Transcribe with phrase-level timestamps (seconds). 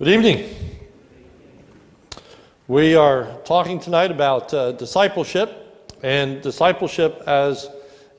[0.00, 0.48] Good evening.
[2.68, 7.68] We are talking tonight about uh, discipleship and discipleship as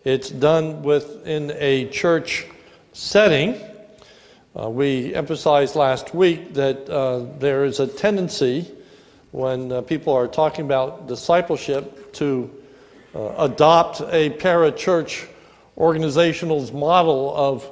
[0.04, 2.46] it's done within a church
[2.94, 3.59] setting.
[4.55, 8.72] Uh, we emphasized last week that uh, there is a tendency
[9.32, 12.48] when uh, people are talking about discipleship to
[13.16, 15.28] uh, adopt a parachurch
[15.79, 17.68] organizational model of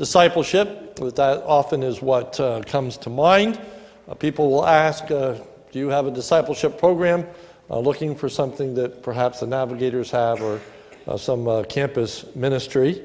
[0.00, 0.96] discipleship.
[0.96, 3.60] That often is what uh, comes to mind.
[4.08, 5.34] Uh, people will ask, uh,
[5.72, 7.26] Do you have a discipleship program?
[7.68, 10.58] Uh, looking for something that perhaps the navigators have or
[11.06, 13.02] uh, some uh, campus ministry.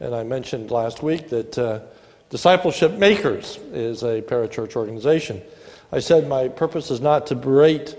[0.00, 1.84] And I mentioned last week that
[2.30, 5.40] Discipleship Makers is a parachurch organization.
[5.92, 7.94] I said my purpose is not to berate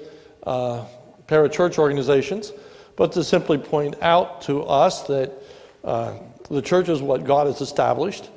[0.45, 2.52] parachurch organizations,
[2.98, 5.31] but to simply point out to us that
[6.49, 8.30] the church is what God has established,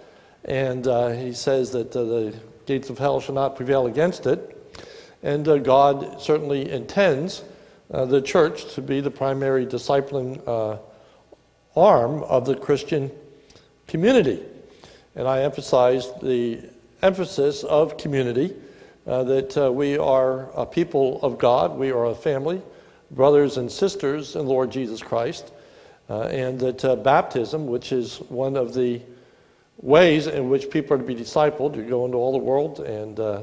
[0.45, 2.35] and uh, he says that uh, the
[2.67, 4.55] gates of hell shall not prevail against it.
[5.23, 7.43] And uh, God certainly intends
[7.91, 10.79] uh, the church to be the primary discipling uh,
[11.79, 13.11] arm of the Christian
[13.87, 14.43] community.
[15.15, 16.63] And I emphasize the
[17.03, 18.55] emphasis of community,
[19.07, 22.63] uh, that we are a people of God, we are a family,
[23.11, 25.53] brothers and sisters in Lord Jesus Christ.
[26.09, 29.01] Uh, and that uh, baptism, which is one of the
[29.77, 33.21] ways in which people are to be discipled, you go into all the world and
[33.21, 33.43] uh,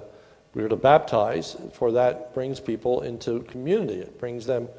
[0.56, 4.00] we're to baptize, for that brings people into community.
[4.00, 4.70] It brings them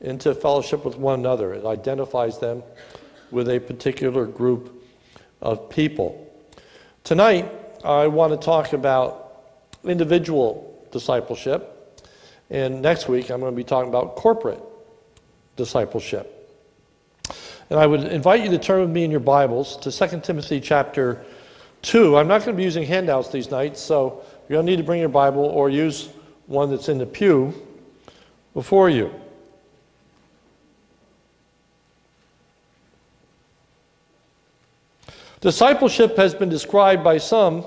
[0.00, 1.54] into fellowship with one another.
[1.54, 2.62] It identifies them
[3.30, 4.82] with a particular group
[5.40, 6.22] of people.
[7.04, 7.52] Tonight,
[7.84, 9.44] I want to talk about
[9.84, 12.02] individual discipleship,
[12.50, 14.62] and next week, I'm going to be talking about corporate
[15.56, 16.35] discipleship.
[17.68, 20.60] And I would invite you to turn with me in your Bibles to 2 Timothy
[20.60, 21.24] chapter
[21.82, 22.16] 2.
[22.16, 24.84] I'm not going to be using handouts these nights, so you're going to need to
[24.84, 26.08] bring your Bible or use
[26.46, 27.52] one that's in the pew
[28.54, 29.12] before you.
[35.40, 37.64] Discipleship has been described by some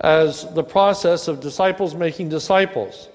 [0.00, 3.08] as the process of disciples making disciples.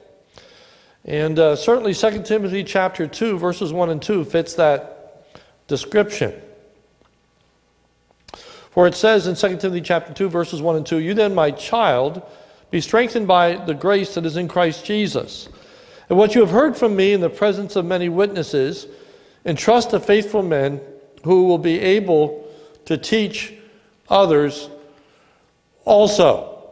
[1.03, 5.00] And uh, certainly 2 Timothy chapter 2 verses 1 and 2 fits that
[5.67, 6.33] description.
[8.71, 11.51] For it says in 2 Timothy chapter 2, verses 1 and 2, You then, my
[11.51, 12.21] child,
[12.69, 15.49] be strengthened by the grace that is in Christ Jesus.
[16.09, 18.87] And what you have heard from me in the presence of many witnesses,
[19.45, 20.81] entrust to faithful men
[21.23, 22.47] who will be able
[22.85, 23.53] to teach
[24.09, 24.69] others
[25.85, 26.69] also.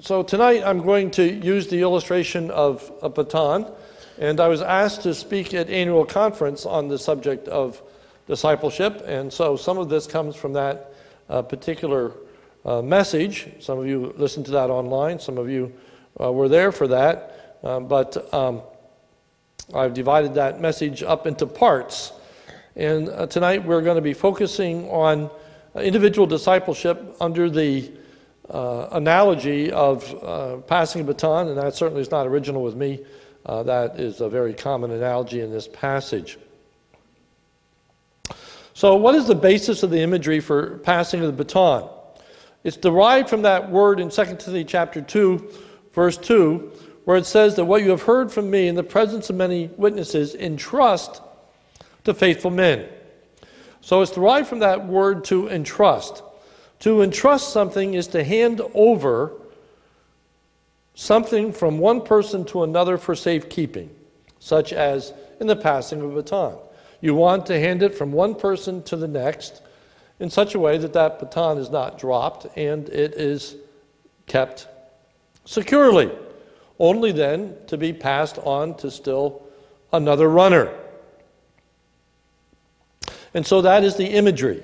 [0.00, 3.70] So tonight I'm going to use the illustration of a baton,
[4.18, 7.82] and I was asked to speak at annual conference on the subject of
[8.28, 9.02] discipleship.
[9.06, 10.92] And so some of this comes from that
[11.28, 12.12] uh, particular
[12.64, 13.48] uh, message.
[13.60, 15.72] Some of you listened to that online, some of you
[16.20, 17.58] uh, were there for that.
[17.62, 18.62] Uh, but um,
[19.74, 22.12] I've divided that message up into parts.
[22.76, 25.30] And uh, tonight we're going to be focusing on
[25.74, 27.90] individual discipleship under the
[28.48, 33.04] uh, analogy of passing a baton, and that certainly is not original with me.
[33.46, 36.38] Uh, that is a very common analogy in this passage.
[38.72, 41.88] So, what is the basis of the imagery for passing of the baton?
[42.64, 45.50] It's derived from that word in 2 Timothy chapter 2,
[45.92, 46.72] verse 2,
[47.04, 49.70] where it says that what you have heard from me in the presence of many
[49.76, 51.20] witnesses, entrust
[52.04, 52.88] to faithful men.
[53.82, 56.22] So it's derived from that word to entrust.
[56.80, 59.32] To entrust something is to hand over
[60.94, 63.90] something from one person to another for safekeeping,
[64.38, 66.56] such as in the passing of a baton.
[67.00, 69.60] You want to hand it from one person to the next
[70.20, 73.56] in such a way that that baton is not dropped and it is
[74.26, 74.68] kept
[75.44, 76.10] securely,
[76.78, 79.42] only then to be passed on to still
[79.92, 80.72] another runner.
[83.34, 84.62] And so that is the imagery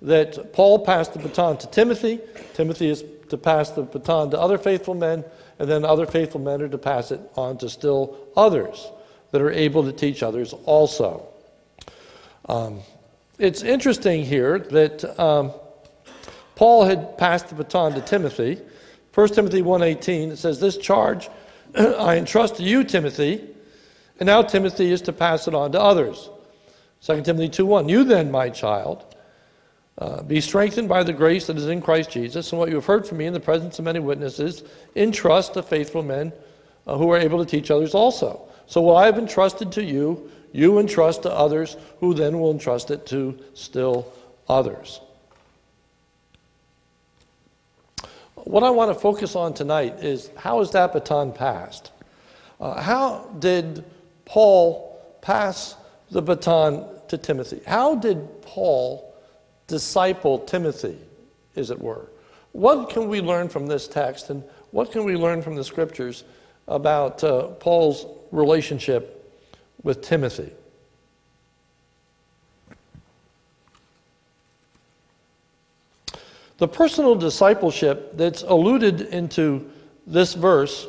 [0.00, 2.20] that Paul passed the baton to Timothy.
[2.54, 5.24] Timothy is to pass the baton to other faithful men,
[5.62, 8.90] and then other faithful men are to pass it on to still others
[9.30, 11.24] that are able to teach others also.
[12.48, 12.80] Um,
[13.38, 15.52] it's interesting here that um,
[16.56, 18.60] Paul had passed the baton to Timothy.
[19.14, 21.30] 1 Timothy 1.18, it says, This charge
[21.76, 23.48] I entrust to you, Timothy,
[24.18, 26.28] and now Timothy is to pass it on to others.
[27.02, 29.11] 2 Timothy 2.1, You then, my child,
[29.98, 32.86] uh, be strengthened by the grace that is in Christ Jesus, and what you have
[32.86, 34.64] heard from me in the presence of many witnesses,
[34.96, 36.32] entrust to faithful men
[36.86, 38.48] uh, who are able to teach others also.
[38.66, 42.90] So what I have entrusted to you, you entrust to others, who then will entrust
[42.90, 44.12] it to still
[44.48, 45.00] others.
[48.44, 51.92] what I want to focus on tonight is how is that baton passed?
[52.60, 53.84] Uh, how did
[54.24, 55.76] Paul pass
[56.10, 57.60] the baton to Timothy?
[57.66, 59.11] How did Paul
[59.72, 60.98] disciple Timothy,
[61.56, 62.10] as it were?
[62.52, 66.24] What can we learn from this text, and what can we learn from the scriptures
[66.68, 69.34] about uh, Paul's relationship
[69.82, 70.52] with Timothy?
[76.58, 79.70] The personal discipleship that's alluded into
[80.06, 80.86] this verse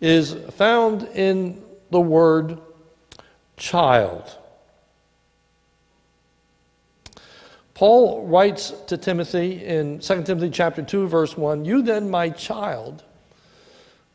[0.00, 2.58] is found in the word
[3.58, 4.38] child.
[7.80, 13.02] Paul writes to Timothy in 2 Timothy chapter 2 verse 1, "You then, my child,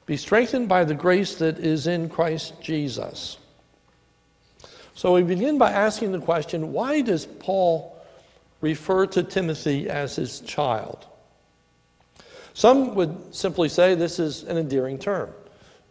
[0.05, 3.37] be strengthened by the grace that is in Christ Jesus."
[4.93, 7.95] So we begin by asking the question, why does Paul
[8.61, 11.05] refer to Timothy as his child.
[12.53, 15.33] Some would simply say this is an endearing term.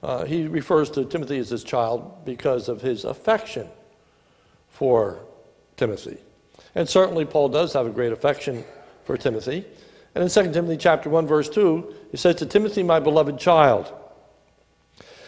[0.01, 3.69] Uh, he refers to Timothy as his child because of his affection
[4.71, 5.21] for
[5.77, 6.19] Timothy.
[6.75, 8.65] And certainly Paul does have a great affection
[9.05, 9.65] for Timothy.
[10.15, 13.93] And in 2 Timothy chapter 1 verse 2, he says to Timothy, my beloved child.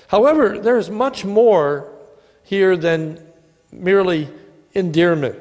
[0.08, 1.92] However, there is much more
[2.42, 3.24] here than
[3.72, 4.28] merely
[4.74, 5.36] endearment.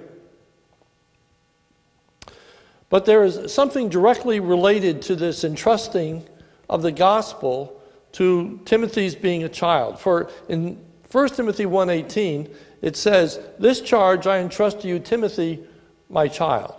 [2.90, 6.28] But there is something directly related to this entrusting
[6.69, 7.80] of the gospel
[8.13, 10.00] to Timothy's being a child.
[10.00, 10.80] For in
[11.12, 12.50] 1 Timothy 1:18
[12.81, 15.63] it says, "This charge I entrust to you Timothy,
[16.10, 16.75] my child."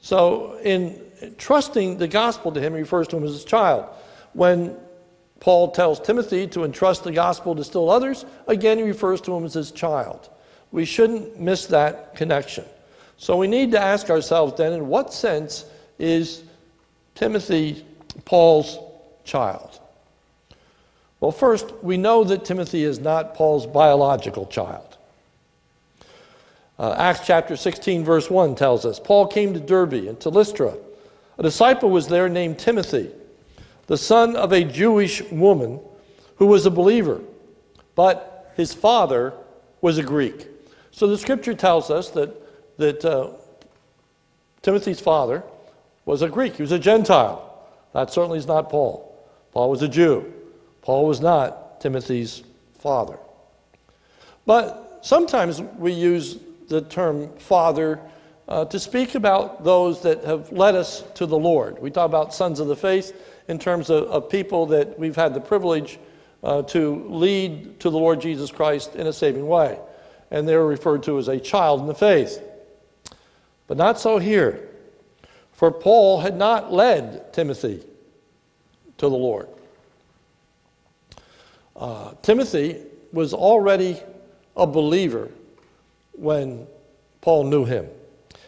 [0.00, 1.00] So in
[1.38, 3.86] trusting the gospel to him he refers to him as his child.
[4.32, 4.76] When
[5.40, 9.44] Paul tells Timothy to entrust the gospel to still others, again he refers to him
[9.44, 10.28] as his child.
[10.72, 12.64] We shouldn't miss that connection.
[13.18, 15.64] So we need to ask ourselves then in what sense
[15.98, 16.42] is
[17.14, 17.84] Timothy
[18.24, 18.78] Paul's
[19.24, 19.80] child?
[21.20, 24.95] Well, first, we know that Timothy is not Paul's biological child.
[26.78, 30.76] Uh, Acts chapter 16, verse 1 tells us Paul came to Derbe and to Lystra.
[31.38, 33.10] A disciple was there named Timothy,
[33.86, 35.80] the son of a Jewish woman
[36.36, 37.20] who was a believer,
[37.94, 39.32] but his father
[39.80, 40.48] was a Greek.
[40.90, 42.42] So the scripture tells us that
[42.76, 43.30] that uh,
[44.62, 45.42] Timothy's father
[46.04, 47.42] was a Greek, he was a Gentile.
[47.92, 49.02] That certainly is not Paul.
[49.52, 50.32] Paul was a Jew.
[50.82, 52.42] Paul was not Timothy's
[52.78, 53.18] father.
[54.44, 56.38] But sometimes we use
[56.68, 58.00] the term father
[58.48, 61.80] uh, to speak about those that have led us to the Lord.
[61.80, 63.14] We talk about sons of the faith
[63.48, 65.98] in terms of, of people that we've had the privilege
[66.42, 69.78] uh, to lead to the Lord Jesus Christ in a saving way.
[70.30, 72.42] And they're referred to as a child in the faith.
[73.66, 74.68] But not so here.
[75.52, 77.82] For Paul had not led Timothy
[78.98, 79.48] to the Lord.
[81.74, 84.00] Uh, Timothy was already
[84.56, 85.30] a believer
[86.16, 86.66] when
[87.20, 87.88] Paul knew him.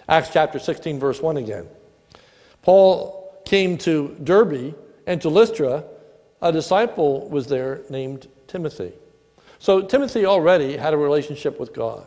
[0.08, 1.66] Acts chapter 16, verse 1 again.
[2.62, 4.74] Paul came to Derbe
[5.06, 5.84] and to Lystra.
[6.40, 8.92] A disciple was there named Timothy.
[9.58, 12.06] So Timothy already had a relationship with God.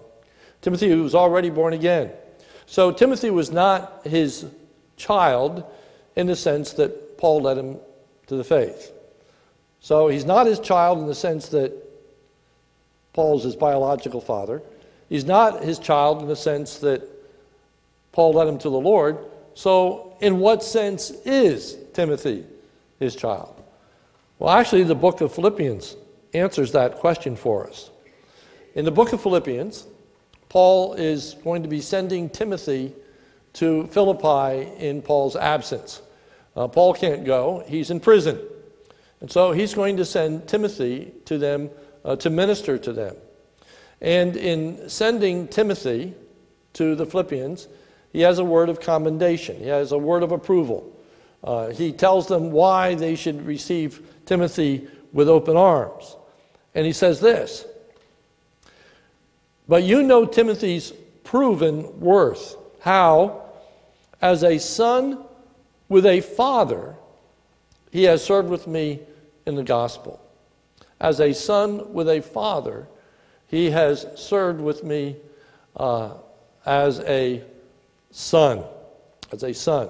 [0.62, 2.12] Timothy was already born again.
[2.66, 4.46] So Timothy was not his
[4.96, 5.64] child
[6.16, 7.78] in the sense that Paul led him
[8.28, 8.94] to the faith.
[9.80, 11.74] So he's not his child in the sense that
[13.14, 14.62] Paul's his biological father.
[15.12, 17.06] He's not his child in the sense that
[18.14, 19.18] Paul led him to the Lord.
[19.56, 22.46] So, in what sense is Timothy
[22.98, 23.62] his child?
[24.40, 25.98] Well, actually, the book of Philippians
[26.34, 27.90] answers that question for us.
[28.74, 29.86] In the book of Philippians,
[30.48, 32.94] Paul is going to be sending Timothy
[33.56, 36.02] to Philippi in Paul's absence.
[36.56, 38.40] Uh, Paul can't go, he's in prison.
[39.20, 41.70] And so he's going to send Timothy to them
[42.06, 43.18] uh, to minister to them.
[44.02, 46.14] And in sending Timothy
[46.74, 47.68] to the Philippians,
[48.12, 50.92] he has a word of commendation, he has a word of approval.
[51.44, 56.16] Uh, he tells them why they should receive Timothy with open arms.
[56.76, 57.66] And he says this
[59.68, 60.92] but you know Timothy's
[61.24, 62.58] proven worth.
[62.82, 63.44] How?
[64.22, 65.24] As a son
[65.88, 66.96] with a father,
[67.90, 69.00] he has served with me
[69.46, 70.22] in the gospel.
[71.00, 72.88] As a son with a father,
[73.52, 75.18] he has served with me
[75.76, 76.14] uh,
[76.66, 77.44] as a
[78.10, 78.64] son.
[79.34, 79.90] As a son.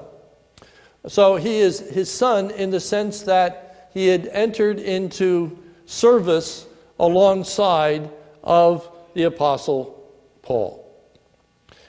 [1.07, 6.65] So he is his son in the sense that he had entered into service
[6.99, 8.09] alongside
[8.43, 10.91] of the Apostle Paul.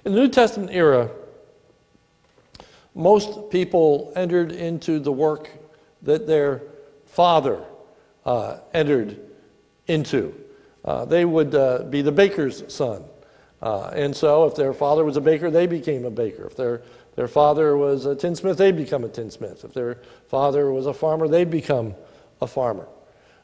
[0.05, 1.11] In the New Testament era,
[2.95, 5.51] most people entered into the work
[6.03, 6.61] that their
[7.07, 7.65] father
[8.27, 9.19] uh, entered
[9.87, 10.42] into.
[10.85, 13.05] Uh, they would uh, be the baker's son.
[13.61, 16.47] Uh, and so, if their father was a baker, they became a baker.
[16.47, 16.83] If their,
[17.15, 19.65] their father was a tinsmith, they'd become a tinsmith.
[19.65, 19.99] If their
[20.29, 21.95] father was a farmer, they'd become
[22.41, 22.89] a farmer.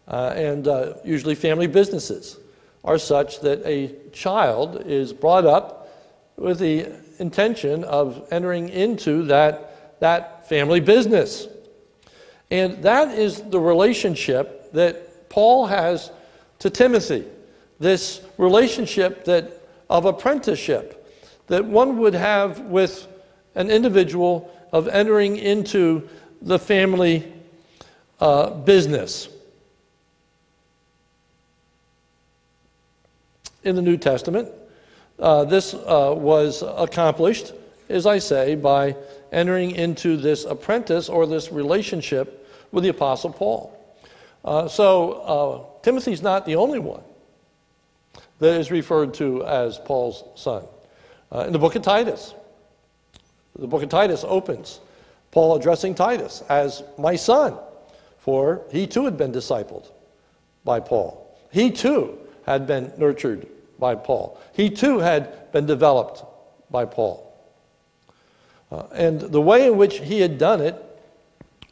[0.09, 2.39] Uh, and uh, usually, family businesses
[2.83, 5.89] are such that a child is brought up
[6.37, 11.47] with the intention of entering into that, that family business.
[12.51, 16.11] And that is the relationship that Paul has
[16.59, 17.25] to Timothy.
[17.79, 20.95] This relationship that of apprenticeship
[21.47, 23.07] that one would have with
[23.55, 26.09] an individual of entering into
[26.43, 27.33] the family
[28.21, 29.29] uh, business.
[33.65, 34.49] In the New Testament,
[35.19, 37.53] uh, this uh, was accomplished,
[37.89, 38.95] as I say, by
[39.33, 43.75] entering into this apprentice or this relationship with the Apostle Paul.
[44.45, 47.01] Uh, so, uh, Timothy's not the only one
[48.41, 50.67] that is referred to as Paul's son.
[51.33, 52.35] Uh, in the book of Titus,
[53.59, 54.81] the book of Titus opens,
[55.31, 57.57] Paul addressing Titus as my son,
[58.19, 59.91] for he too had been discipled
[60.63, 61.35] by Paul.
[61.51, 63.47] He too had been nurtured
[63.79, 64.39] by Paul.
[64.53, 66.23] He too had been developed
[66.71, 67.35] by Paul.
[68.71, 70.77] Uh, and the way in which he had done it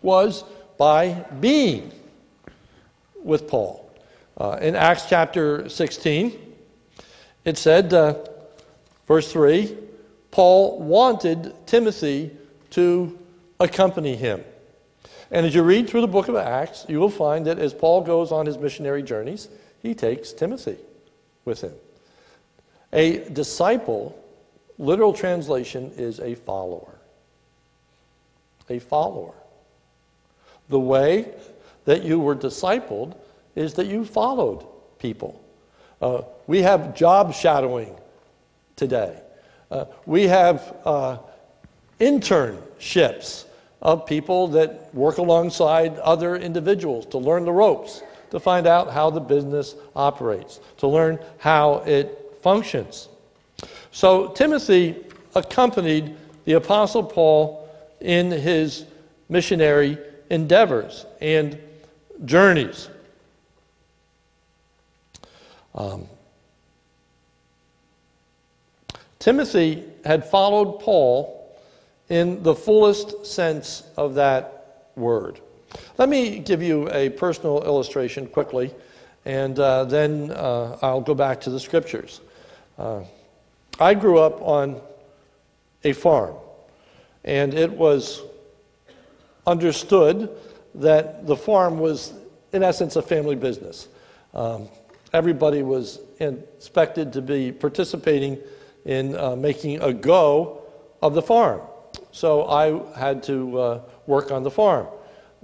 [0.01, 0.43] was
[0.79, 1.93] by being
[3.23, 3.86] with Paul.
[4.39, 6.39] Uh, in Acts chapter 16,
[7.47, 8.15] it said, uh,
[9.07, 9.77] verse 3
[10.31, 12.31] Paul wanted Timothy
[12.71, 13.19] to
[13.59, 14.45] accompany him.
[15.31, 18.03] And as you read through the book of Acts, you will find that as Paul
[18.03, 19.49] goes on his missionary journeys,
[19.83, 20.77] he takes Timothy
[21.47, 21.73] with him.
[22.93, 24.23] A disciple,
[24.79, 26.99] literal translation, is a follower.
[28.69, 29.35] A follower.
[30.69, 31.33] The way
[31.87, 33.17] that you were discipled
[33.57, 34.65] is that you followed
[34.99, 35.43] people.
[36.01, 37.97] Uh, we have job shadowing
[38.77, 39.21] today.
[39.71, 41.19] Uh, we have uh,
[41.99, 43.47] internships
[43.83, 49.11] of people that work alongside other individuals to learn the ropes, to find out how
[49.11, 53.09] the business operates, to learn how it functions.
[53.91, 54.97] So Timothy
[55.35, 57.69] accompanied the Apostle Paul
[58.01, 58.85] in his
[59.29, 59.99] missionary
[60.31, 61.59] endeavors and
[62.25, 62.89] journeys.
[65.77, 66.07] Um,
[69.19, 71.37] Timothy had followed Paul
[72.09, 75.41] in the fullest sense of that word.
[75.99, 78.75] Let me give you a personal illustration quickly,
[79.25, 82.21] and uh, then uh, I'll go back to the scriptures.
[82.79, 83.03] Uh,
[83.81, 84.81] I grew up on
[85.85, 86.37] a farm,
[87.25, 88.23] and it was
[89.47, 90.31] understood
[90.77, 92.13] that the farm was,
[92.53, 93.89] in essence, a family business.
[94.35, 94.69] Um,
[95.17, 98.39] everybody was expected to be participating
[98.85, 100.63] in uh, making a go
[101.01, 101.63] of the farm.
[102.13, 104.89] So I had to uh, work on the farm.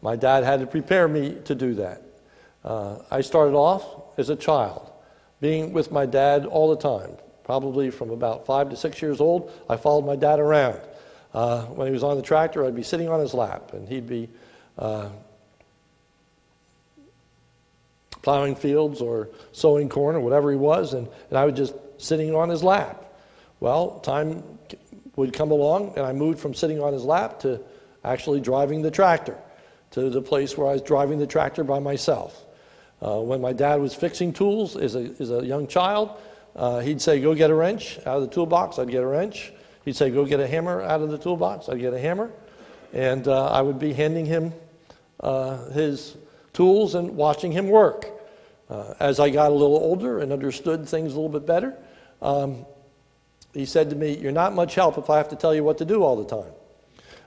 [0.03, 2.03] My dad had to prepare me to do that.
[2.63, 3.83] Uh, I started off
[4.19, 4.93] as a child,
[5.41, 7.17] being with my dad all the time.
[7.43, 10.81] Probably from about five to six years old, I followed my dad around.
[11.33, 14.07] Uh, when he was on the tractor, I'd be sitting on his lap, and he'd
[14.07, 14.29] be
[14.79, 15.09] uh,
[18.23, 22.35] plowing fields or sowing corn or whatever he was, and, and I was just sitting
[22.35, 23.13] on his lap.
[23.61, 24.43] Well, time
[25.17, 27.61] would come along, and I moved from sitting on his lap to
[28.05, 29.37] actually driving the tractor
[29.93, 32.45] to the place where I was driving the tractor by myself.
[33.01, 36.11] Uh, when my dad was fixing tools as a, as a young child,
[36.55, 38.79] uh, he'd say, Go get a wrench out of the toolbox.
[38.79, 39.53] I'd get a wrench.
[39.85, 41.69] He'd say, Go get a hammer out of the toolbox.
[41.69, 42.31] I'd get a hammer.
[42.93, 44.53] And uh, I would be handing him
[45.21, 46.17] uh, his
[46.53, 48.09] tools and watching him work.
[48.73, 51.77] Uh, as I got a little older and understood things a little bit better,
[52.23, 52.65] um,
[53.53, 55.77] he said to me, You're not much help if I have to tell you what
[55.79, 56.53] to do all the time.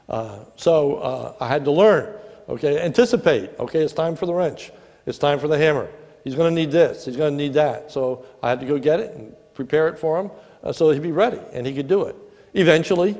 [0.09, 2.15] Uh, so uh, I had to learn,
[2.49, 3.51] okay, anticipate.
[3.59, 4.71] Okay, it's time for the wrench,
[5.05, 5.87] it's time for the hammer.
[6.23, 7.91] He's going to need this, he's going to need that.
[7.91, 10.31] So I had to go get it and prepare it for him
[10.63, 12.15] uh, so he'd be ready and he could do it.
[12.55, 13.15] Eventually,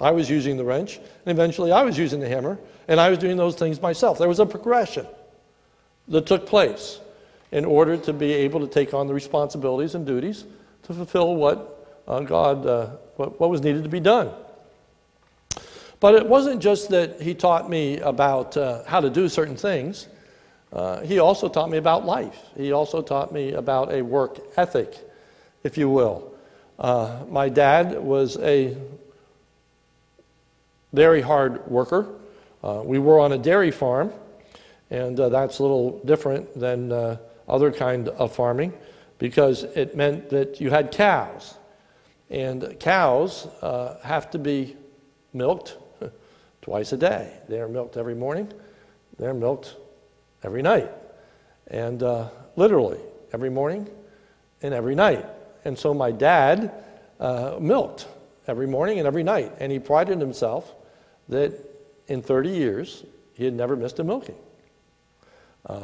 [0.00, 3.18] I was using the wrench, and eventually I was using the hammer, and I was
[3.18, 4.16] doing those things myself.
[4.18, 5.06] There was a progression
[6.08, 7.00] that took place
[7.56, 10.44] in order to be able to take on the responsibilities and duties
[10.82, 14.30] to fulfill what uh, God, uh, what, what, was needed to be done.
[15.98, 20.06] But it wasn't just that He taught me about uh, how to do certain things,
[20.70, 22.38] uh, He also taught me about life.
[22.58, 24.94] He also taught me about a work ethic,
[25.64, 26.34] if you will.
[26.78, 28.76] Uh, my dad was a
[30.92, 32.06] very hard worker.
[32.62, 34.12] Uh, we were on a dairy farm,
[34.90, 38.72] And that's a little different than other kind of farming
[39.18, 41.54] because it meant that you had cows.
[42.28, 44.76] And cows uh, have to be
[45.32, 45.76] milked
[46.62, 47.32] twice a day.
[47.48, 48.52] They're milked every morning,
[49.18, 49.76] they're milked
[50.42, 50.90] every night.
[51.68, 53.00] And uh, literally,
[53.32, 53.88] every morning
[54.62, 55.26] and every night.
[55.64, 56.72] And so my dad
[57.18, 58.06] uh, milked
[58.46, 59.52] every morning and every night.
[59.58, 60.74] And he prided himself
[61.28, 61.52] that
[62.06, 64.38] in 30 years, he had never missed a milking.
[65.64, 65.82] Uh,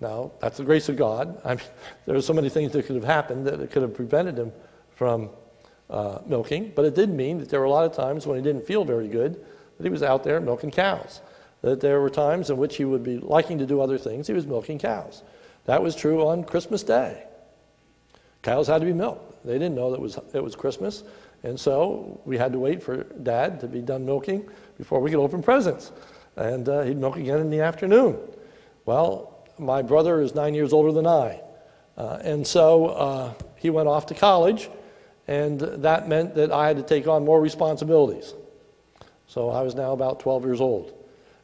[0.00, 1.40] now, that's the grace of God.
[1.44, 1.64] I mean,
[2.06, 4.52] there are so many things that could have happened that it could have prevented him
[4.94, 5.30] from
[5.90, 8.42] uh, milking, but it did mean that there were a lot of times when he
[8.42, 9.44] didn't feel very good
[9.76, 11.20] that he was out there milking cows.
[11.62, 14.32] That there were times in which he would be liking to do other things, he
[14.32, 15.22] was milking cows.
[15.64, 17.24] That was true on Christmas Day.
[18.42, 19.44] Cows had to be milked.
[19.46, 21.04] They didn't know that it was, it was Christmas,
[21.42, 25.20] and so we had to wait for Dad to be done milking before we could
[25.20, 25.92] open presents.
[26.36, 28.18] And uh, he'd milk again in the afternoon.
[28.86, 31.40] Well, my brother is nine years older than I.
[31.96, 34.68] Uh, and so uh, he went off to college,
[35.28, 38.34] and that meant that I had to take on more responsibilities.
[39.26, 40.92] So I was now about 12 years old,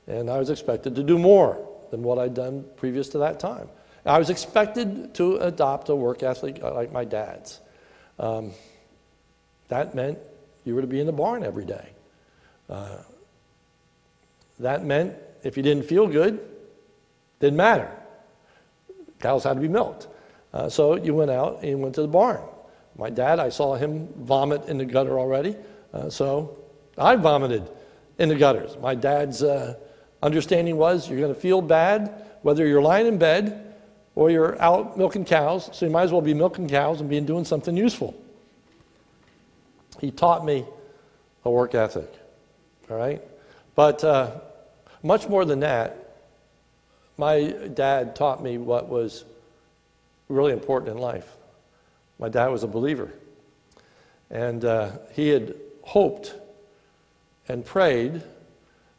[0.07, 3.69] and I was expected to do more than what I'd done previous to that time.
[4.05, 7.61] I was expected to adopt a work ethic like my dad's.
[8.19, 8.53] Um,
[9.69, 10.19] that meant
[10.65, 11.91] you were to be in the barn every day.
[12.69, 12.99] Uh,
[14.59, 16.41] that meant if you didn't feel good,
[17.41, 17.91] didn't matter.
[19.21, 20.09] Cows had to be milked.
[20.53, 22.41] Uh, so you went out and you went to the barn.
[22.97, 25.57] My dad, I saw him vomit in the gutter already,
[25.95, 26.59] uh, so
[26.99, 27.71] I vomited
[28.19, 28.77] in the gutters.
[28.79, 29.75] My dad's uh,
[30.23, 33.75] understanding was you're going to feel bad whether you're lying in bed
[34.15, 37.21] or you're out milking cows, so you might as well be milking cows and be
[37.21, 38.15] doing something useful.
[40.01, 40.65] He taught me
[41.45, 42.13] a work ethic,
[42.91, 43.23] all right?
[43.75, 44.41] But uh,
[45.03, 46.10] much more than that,
[47.21, 49.27] my dad taught me what was
[50.29, 51.37] really important in life.
[52.19, 53.13] My dad was a believer.
[54.31, 56.35] And uh, he had hoped
[57.47, 58.23] and prayed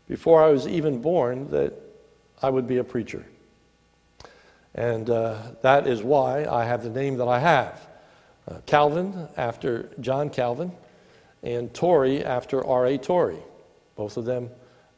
[0.07, 1.73] before I was even born that
[2.43, 3.25] I would be a preacher.
[4.75, 7.87] And uh, that is why I have the name that I have
[8.47, 10.71] uh, Calvin, after John Calvin,
[11.41, 12.99] and Torrey, after R.A.
[12.99, 13.39] Torrey,
[13.95, 14.49] both of them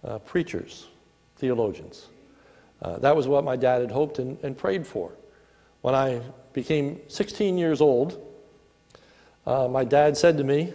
[0.04, 0.88] uh, preachers,
[1.38, 2.08] theologians.
[2.84, 5.13] Uh, that was what my dad had hoped and, and, prayed for.
[5.82, 8.22] When I became 16 years old,
[9.48, 10.74] uh, my dad said to me,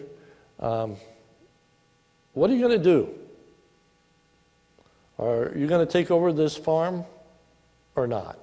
[0.58, 0.96] um,
[2.32, 3.14] What are you going to do?
[5.18, 7.04] Are you going to take over this farm
[7.94, 8.38] or not?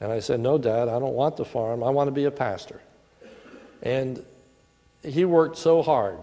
[0.00, 1.84] And I said, No, Dad, I don't want the farm.
[1.84, 2.80] I want to be a pastor.
[3.82, 4.24] And
[5.02, 6.18] he worked so hard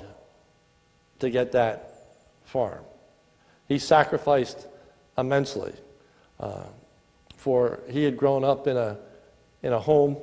[1.20, 2.08] to get that
[2.46, 2.84] farm.
[3.68, 4.66] He sacrificed
[5.18, 5.74] immensely.
[6.40, 6.64] Uh,
[7.36, 8.98] for he had grown up in a,
[9.64, 10.18] in a home,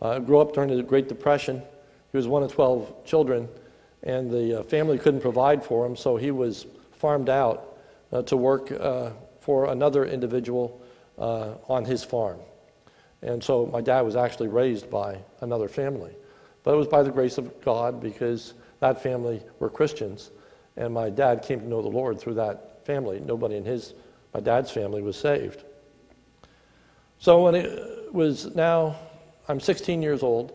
[0.00, 1.62] uh, grew up during the Great Depression.
[2.12, 3.48] He was one of 12 children,
[4.02, 7.78] and the uh, family couldn't provide for him, so he was farmed out
[8.12, 10.80] uh, to work uh, for another individual
[11.16, 12.38] on his farm.
[13.22, 16.12] And so my dad was actually raised by another family.
[16.62, 20.30] But it was by the grace of God because that family were Christians,
[20.76, 23.20] and my dad came to know the Lord through that family.
[23.20, 23.94] Nobody in his
[24.32, 25.64] my dad's family was saved.
[27.18, 28.96] So when it was now,
[29.48, 30.52] I'm 16 years old,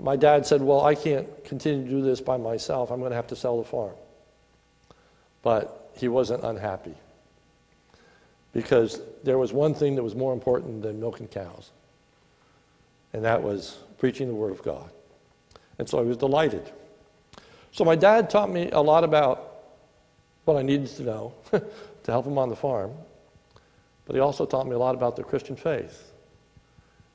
[0.00, 2.90] my dad said, Well, I can't continue to do this by myself.
[2.90, 3.94] I'm going to have to sell the farm.
[5.42, 6.94] But he wasn't unhappy
[8.52, 11.70] because there was one thing that was more important than milking cows,
[13.12, 14.90] and that was preaching the Word of God.
[15.78, 16.70] And so I was delighted.
[17.72, 19.52] So my dad taught me a lot about
[20.46, 21.34] what I needed to know
[22.06, 22.92] to help him on the farm.
[24.06, 26.12] But he also taught me a lot about the Christian faith.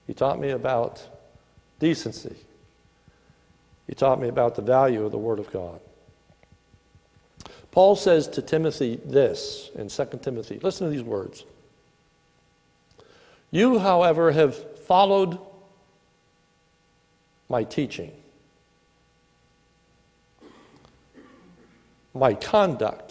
[0.05, 1.07] He taught me about
[1.79, 2.35] decency.
[3.87, 5.79] He taught me about the value of the Word of God.
[7.71, 10.59] Paul says to Timothy this in 2 Timothy.
[10.61, 11.45] Listen to these words.
[13.49, 15.39] You, however, have followed
[17.47, 18.11] my teaching,
[22.13, 23.10] my conduct,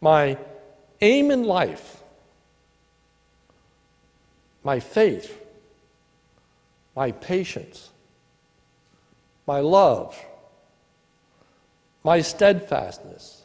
[0.00, 0.36] my
[1.00, 2.02] aim in life,
[4.62, 5.40] my faith,
[6.96, 7.90] my patience,
[9.46, 10.18] my love,
[12.04, 13.44] my steadfastness,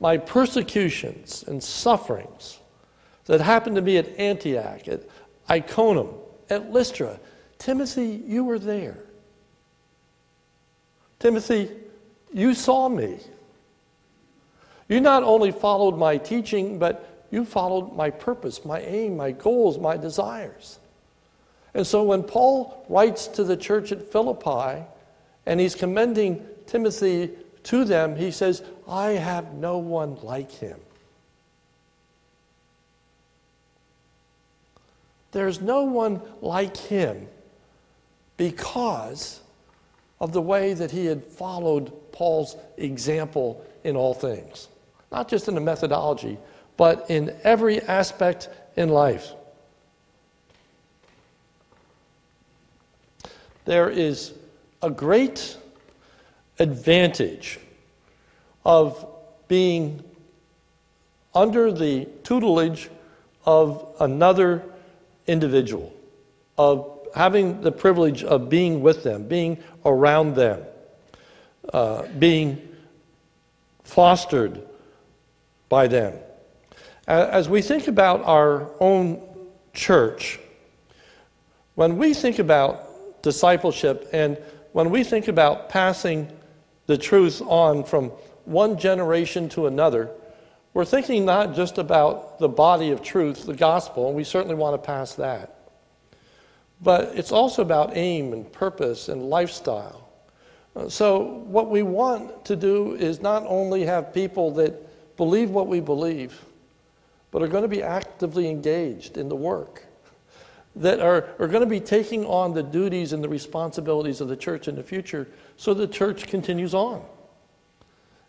[0.00, 2.58] my persecutions and sufferings
[3.26, 5.02] that happened to me at Antioch, at
[5.48, 6.08] Iconium,
[6.48, 7.20] at Lystra.
[7.58, 8.98] Timothy, you were there.
[11.18, 11.70] Timothy,
[12.32, 13.18] you saw me.
[14.90, 19.78] You not only followed my teaching, but you followed my purpose, my aim, my goals,
[19.78, 20.80] my desires.
[21.74, 24.82] And so when Paul writes to the church at Philippi
[25.46, 27.30] and he's commending Timothy
[27.62, 30.80] to them, he says, I have no one like him.
[35.30, 37.28] There's no one like him
[38.36, 39.40] because
[40.20, 44.66] of the way that he had followed Paul's example in all things.
[45.10, 46.38] Not just in the methodology,
[46.76, 49.32] but in every aspect in life.
[53.64, 54.32] There is
[54.82, 55.56] a great
[56.58, 57.58] advantage
[58.64, 59.06] of
[59.48, 60.02] being
[61.34, 62.88] under the tutelage
[63.44, 64.62] of another
[65.26, 65.92] individual,
[66.56, 70.62] of having the privilege of being with them, being around them,
[71.72, 72.68] uh, being
[73.82, 74.62] fostered
[75.70, 76.18] by them.
[77.06, 79.26] As we think about our own
[79.72, 80.38] church,
[81.76, 84.36] when we think about discipleship and
[84.72, 86.30] when we think about passing
[86.86, 88.10] the truth on from
[88.44, 90.10] one generation to another,
[90.74, 94.80] we're thinking not just about the body of truth, the gospel, and we certainly want
[94.80, 95.56] to pass that.
[96.80, 100.08] But it's also about aim and purpose and lifestyle.
[100.74, 104.89] Uh, so, what we want to do is not only have people that
[105.20, 106.46] believe what we believe,
[107.30, 109.84] but are going to be actively engaged in the work,
[110.74, 114.36] that are, are going to be taking on the duties and the responsibilities of the
[114.36, 115.28] church in the future
[115.58, 117.04] so the church continues on.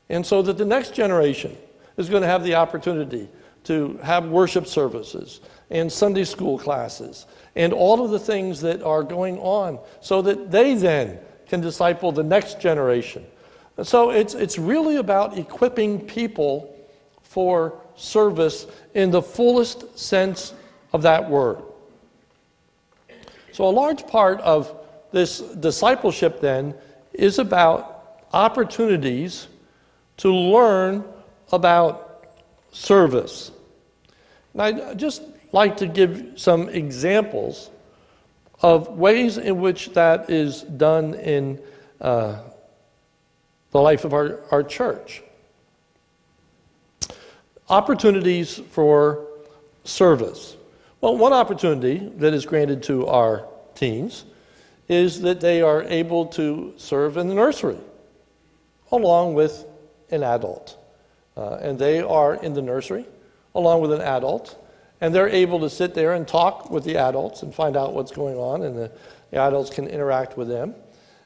[0.10, 1.56] And so that the next generation
[1.95, 3.30] is going to have the opportunity
[3.63, 7.25] to have worship services and Sunday school classes
[7.56, 12.12] and all of the things that are going on so that they then can disciple
[12.12, 13.25] the next generation.
[13.82, 16.70] So it's, it's really about equipping people
[17.32, 20.54] for service in the fullest sense
[20.91, 21.60] of that word.
[23.54, 24.76] So, a large part of
[25.13, 26.74] this discipleship then
[27.13, 29.48] is about opportunities
[30.17, 31.06] to learn
[31.54, 32.34] about
[32.74, 33.52] service.
[34.52, 35.22] And I'd just
[35.54, 37.70] like to give some examples
[38.62, 41.62] of ways in which that is done in
[42.02, 42.39] uh,
[43.72, 45.24] the life of our, our church.
[47.71, 49.27] Opportunities for
[49.86, 50.57] service.
[50.99, 54.25] Well, one opportunity that is granted to our teens
[54.89, 57.77] is that they are able to serve in the nursery
[58.91, 59.65] along with
[60.10, 60.77] an adult.
[61.38, 63.05] Uh, and they are in the nursery
[63.55, 64.62] along with an adult,
[64.99, 68.12] and they're able to sit there and talk with the adults and find out what's
[68.12, 68.91] going on, and the,
[69.29, 70.75] the adults can interact with them.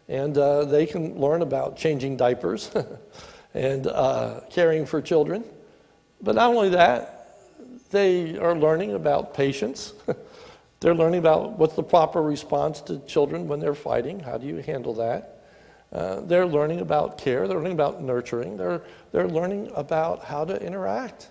[0.07, 2.69] And uh, they can learn about changing diapers
[3.55, 5.43] and uh, caring for children.
[6.25, 7.37] But not only that,
[7.91, 9.93] they are learning about patience.
[10.79, 14.19] they're learning about what's the proper response to children when they're fighting.
[14.19, 15.43] How do you handle that?
[15.93, 20.59] Uh, they're learning about care, they're learning about nurturing, they're, they're learning about how to
[20.61, 21.29] interact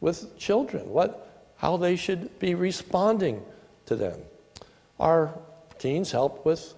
[0.00, 3.42] with children, what, how they should be responding
[3.86, 4.20] to them.
[5.00, 5.34] Our
[5.78, 6.74] teens help with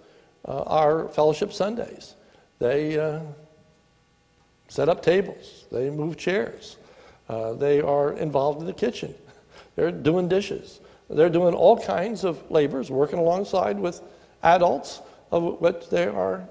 [0.47, 2.15] uh, our fellowship Sundays.
[2.61, 3.21] They uh,
[4.69, 6.77] set up tables, they move chairs,
[7.29, 9.15] uh, they are involved in the kitchen,
[9.77, 14.01] they're doing dishes, they're doing all kinds of labors, working alongside with
[14.43, 16.45] adults of what they are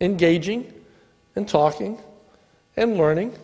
[0.00, 0.72] engaging
[1.36, 1.98] and talking
[2.76, 3.36] and learning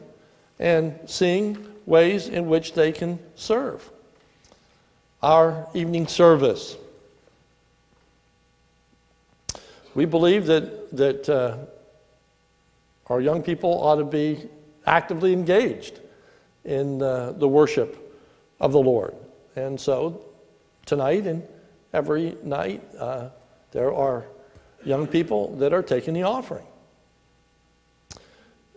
[0.58, 3.88] and seeing ways in which they can serve.
[5.22, 6.76] Our evening service.
[9.94, 11.56] We believe that, that uh,
[13.08, 14.48] our young people ought to be
[14.86, 16.00] actively engaged
[16.66, 17.96] in uh, the worship
[18.60, 19.14] of the Lord.
[19.54, 20.22] And so
[20.84, 21.42] tonight and
[21.94, 23.28] every night, uh,
[23.72, 24.24] there are
[24.84, 26.66] young people that are taking the offering.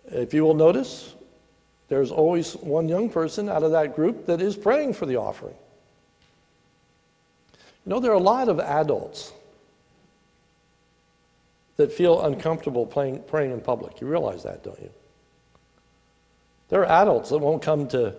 [0.05, 1.13] If you will notice,
[1.89, 5.55] there's always one young person out of that group that is praying for the offering.
[7.85, 9.33] You know, there are a lot of adults
[11.77, 14.01] that feel uncomfortable playing, praying in public.
[14.01, 14.91] You realize that, don't you?
[16.69, 18.15] There are adults that won't come to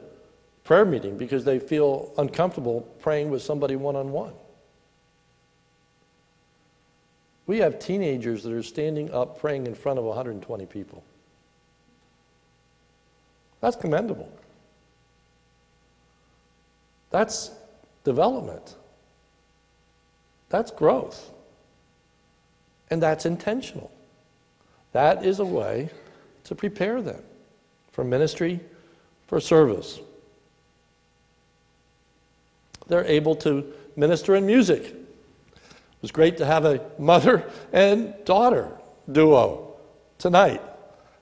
[0.64, 4.32] prayer meeting because they feel uncomfortable praying with somebody one on one.
[7.46, 11.02] We have teenagers that are standing up praying in front of 120 people.
[13.60, 14.30] That's commendable.
[17.10, 17.50] That's
[18.04, 18.76] development.
[20.48, 21.30] That's growth.
[22.88, 23.90] And that's intentional.
[24.92, 25.90] That is a way
[26.44, 27.22] to prepare them
[28.00, 28.58] for ministry,
[29.26, 30.00] for service.
[32.88, 34.82] they're able to minister in music.
[34.84, 34.96] It
[36.00, 38.72] was great to have a mother and daughter
[39.12, 39.76] duo
[40.16, 40.62] tonight,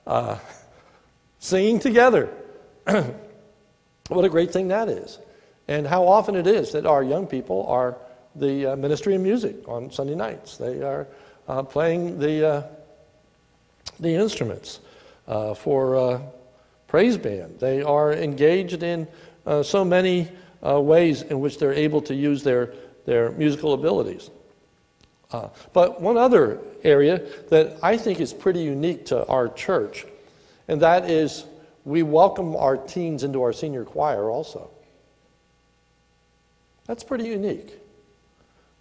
[0.06, 0.38] uh,
[1.40, 2.32] singing together.
[2.86, 5.18] what a great thing that is.
[5.66, 7.96] And how often it is that our young people are
[8.36, 10.58] the uh, ministry of music on Sunday nights.
[10.58, 11.08] They are
[11.48, 12.62] uh, playing the, uh,
[13.98, 14.78] the instruments
[15.26, 16.20] uh, for uh,
[16.88, 17.60] praise band.
[17.60, 19.06] They are engaged in
[19.46, 20.28] uh, so many
[20.60, 22.74] ways in which they're able to use their,
[23.06, 24.30] their musical abilities.
[25.72, 30.04] but one other area that I think is pretty unique to our church,
[30.66, 31.44] and that is
[31.84, 34.70] we welcome our teens into our senior choir also.
[36.86, 37.78] That's pretty unique.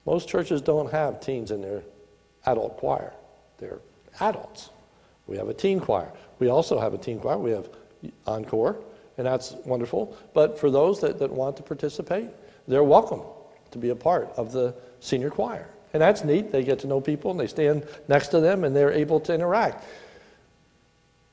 [0.05, 1.83] Most churches don't have teens in their
[2.45, 3.13] adult choir,
[3.59, 3.79] they're
[4.19, 4.69] adults.
[5.27, 6.09] We have a teen choir.
[6.39, 7.37] We also have a teen choir.
[7.37, 7.67] We have
[8.25, 8.77] encore,
[9.17, 10.15] and that's wonderful.
[10.33, 12.29] But for those that, that want to participate,
[12.67, 13.21] they're welcome
[13.71, 15.69] to be a part of the senior choir.
[15.93, 16.51] And that's neat.
[16.51, 19.33] They get to know people and they stand next to them and they're able to
[19.33, 19.85] interact.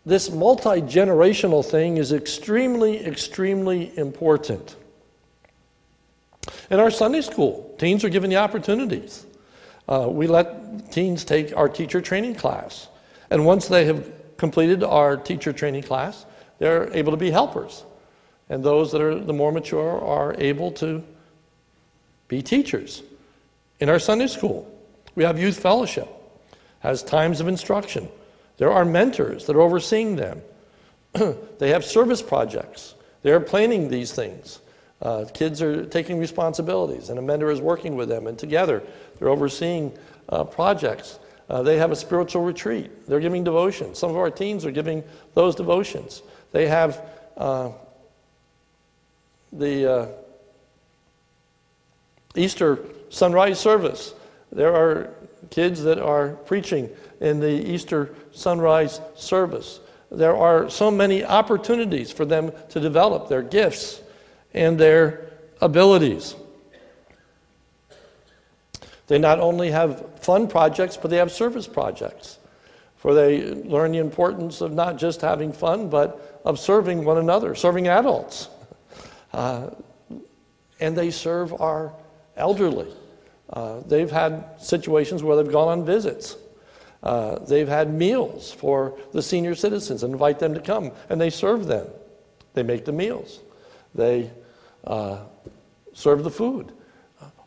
[0.06, 4.76] This multi generational thing is extremely, extremely important.
[6.70, 9.26] In our Sunday school, teens are given the opportunities.
[9.88, 12.88] Uh, we let teens take our teacher training class.
[13.30, 16.26] And once they have completed our teacher training class,
[16.58, 17.84] they're able to be helpers.
[18.48, 21.02] And those that are the more mature are able to
[22.28, 23.02] be teachers.
[23.80, 24.70] In our Sunday school,
[25.14, 26.08] we have youth fellowship,
[26.80, 28.08] has times of instruction.
[28.56, 30.42] There are mentors that are overseeing them.
[31.58, 32.94] they have service projects.
[33.22, 34.60] They're planning these things.
[35.02, 38.82] Uh, kids are taking responsibilities, and a mentor is working with them, and together
[39.18, 39.92] they're overseeing
[40.28, 41.18] uh, projects.
[41.48, 43.06] Uh, they have a spiritual retreat.
[43.06, 43.98] They're giving devotions.
[43.98, 46.22] Some of our teens are giving those devotions.
[46.54, 47.02] They have
[47.36, 47.72] uh,
[49.52, 50.06] the uh,
[52.36, 52.78] Easter
[53.10, 54.14] sunrise service.
[54.52, 55.10] There are
[55.50, 56.90] kids that are preaching
[57.20, 59.80] in the Easter sunrise service.
[60.12, 64.00] There are so many opportunities for them to develop their gifts
[64.52, 65.26] and their
[65.60, 66.36] abilities.
[69.08, 72.38] They not only have fun projects, but they have service projects.
[73.04, 77.54] For they learn the importance of not just having fun, but of serving one another,
[77.54, 78.48] serving adults.
[79.30, 79.68] Uh,
[80.80, 81.92] and they serve our
[82.34, 82.90] elderly.
[83.52, 86.38] Uh, they've had situations where they've gone on visits.
[87.02, 91.28] Uh, they've had meals for the senior citizens and invite them to come, and they
[91.28, 91.86] serve them.
[92.54, 93.40] They make the meals.
[93.94, 94.30] They
[94.86, 95.18] uh,
[95.92, 96.72] serve the food.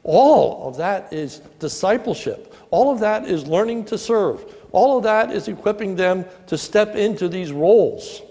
[0.04, 2.54] All of that is discipleship.
[2.70, 4.54] All of that is learning to serve.
[4.72, 8.22] All of that is equipping them to step into these roles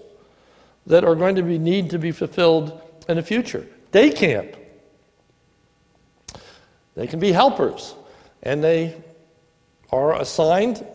[0.85, 3.67] that are going to be, need to be fulfilled in the future.
[3.91, 4.55] Day camp.
[6.95, 7.95] They can be helpers,
[8.43, 8.95] and they
[9.91, 10.85] are assigned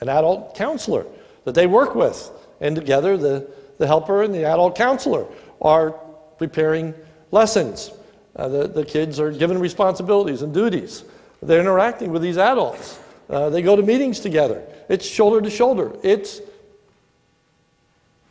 [0.00, 1.06] an adult counselor
[1.44, 2.30] that they work with.
[2.60, 5.26] And together, the, the helper and the adult counselor
[5.60, 5.92] are
[6.38, 6.94] preparing
[7.30, 7.90] lessons.
[8.36, 11.04] Uh, the, the kids are given responsibilities and duties.
[11.42, 12.98] They're interacting with these adults.
[13.28, 14.62] Uh, they go to meetings together.
[14.88, 15.92] It's shoulder to shoulder.
[16.02, 16.40] It's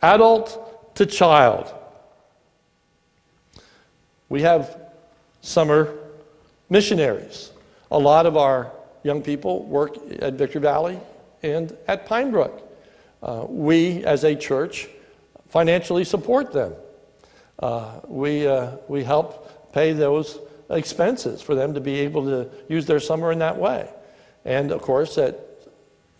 [0.02, 1.72] adult to child.
[4.28, 4.76] We have
[5.40, 5.94] summer
[6.70, 7.50] missionaries.
[7.90, 10.98] A lot of our young people work at Victory Valley
[11.42, 12.60] and at Pine Brook.
[13.22, 14.88] Uh, we, as a church,
[15.48, 16.74] financially support them.
[17.58, 20.38] Uh, we, uh, we help pay those
[20.70, 23.88] expenses for them to be able to use their summer in that way.
[24.44, 25.40] And of course, at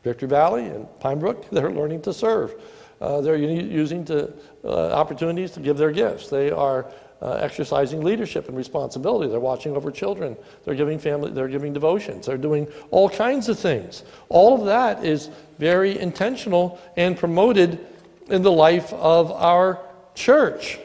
[0.03, 2.55] Victory Valley and Pine Brook, they're learning to serve.
[3.01, 4.33] Uh, they're using to,
[4.65, 6.29] uh, opportunities to give their gifts.
[6.29, 6.87] They are
[7.21, 9.31] uh, exercising leadership and responsibility.
[9.31, 10.37] They're watching over children.
[10.65, 11.31] They're giving family.
[11.31, 12.27] They're giving devotions.
[12.27, 14.05] They're doing all kinds of things.
[14.29, 17.85] All of that is very intentional and promoted
[18.29, 19.81] in the life of our
[20.15, 20.79] church.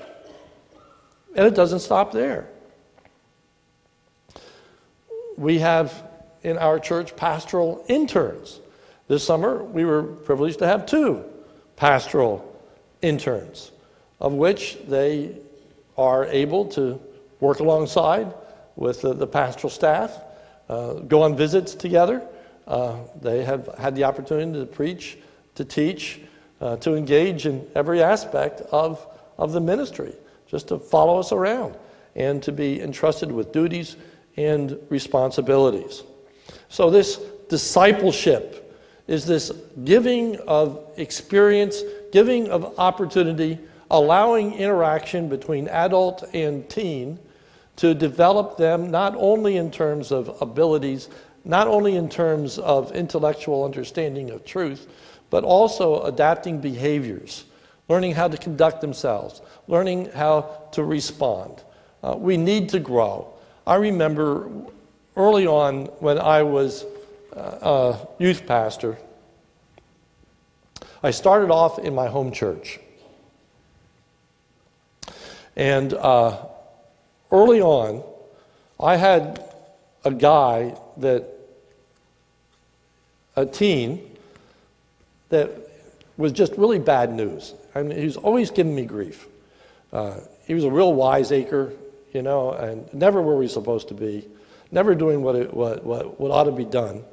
[1.35, 2.47] And it doesn't stop there.
[5.37, 6.08] We have
[6.43, 8.59] in our church pastoral interns.
[9.07, 11.23] This summer, we were privileged to have two
[11.75, 12.45] pastoral
[13.01, 13.71] interns,
[14.19, 15.35] of which they
[15.97, 16.99] are able to
[17.39, 18.33] work alongside
[18.75, 20.17] with the, the pastoral staff,
[20.69, 22.25] uh, go on visits together.
[22.67, 25.17] Uh, they have had the opportunity to preach,
[25.55, 26.21] to teach,
[26.61, 29.05] uh, to engage in every aspect of,
[29.37, 30.13] of the ministry,
[30.47, 31.75] just to follow us around
[32.15, 33.95] and to be entrusted with duties
[34.37, 36.03] and responsibilities.
[36.69, 37.17] So, this
[37.49, 38.77] discipleship
[39.07, 39.51] is this
[39.83, 43.57] giving of experience, giving of opportunity,
[43.89, 47.17] allowing interaction between adult and teen
[47.77, 51.09] to develop them not only in terms of abilities,
[51.43, 54.87] not only in terms of intellectual understanding of truth,
[55.29, 57.45] but also adapting behaviors,
[57.87, 61.63] learning how to conduct themselves, learning how to respond.
[62.03, 63.33] Uh, we need to grow.
[63.65, 64.49] I remember
[65.15, 66.85] early on when I was
[67.35, 68.97] uh, a youth pastor,
[71.01, 72.79] I started off in my home church.
[75.55, 76.37] And uh,
[77.31, 78.03] early on,
[78.79, 79.43] I had
[80.05, 81.25] a guy that,
[83.35, 84.17] a teen,
[85.29, 85.51] that
[86.17, 87.53] was just really bad news.
[87.75, 89.27] I mean, he was always giving me grief.
[89.91, 91.73] Uh, he was a real wiseacre,
[92.13, 94.27] you know, and never where we supposed to be,
[94.71, 97.03] never doing what, it, what, what, what ought to be done.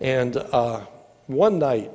[0.00, 0.80] And uh,
[1.26, 1.90] one night,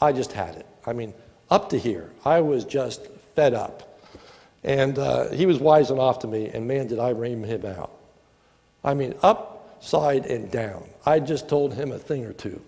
[0.00, 0.66] I just had it.
[0.86, 1.14] I mean,
[1.50, 3.86] up to here, I was just fed up.
[4.62, 7.92] And uh, he was wise enough to me, and man, did I ream him out.
[8.84, 10.84] I mean, upside and down.
[11.06, 12.60] I just told him a thing or two.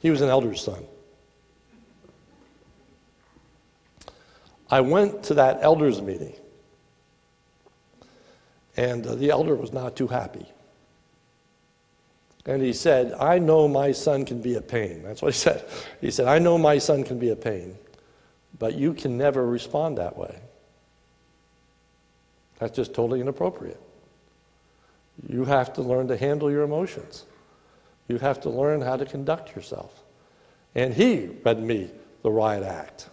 [0.00, 0.84] He was an elder's son.
[4.70, 6.34] I went to that elders meeting,
[8.76, 10.46] and uh, the elder was not too happy.
[12.46, 15.02] And he said, I know my son can be a pain.
[15.02, 15.64] That's what he said.
[16.00, 17.76] He said, I know my son can be a pain,
[18.58, 20.38] but you can never respond that way.
[22.58, 23.80] That's just totally inappropriate.
[25.28, 27.24] You have to learn to handle your emotions.
[28.08, 30.02] You have to learn how to conduct yourself.
[30.74, 31.90] And he read me
[32.22, 33.08] the riot act.